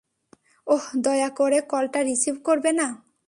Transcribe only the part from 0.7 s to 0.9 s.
ওহ,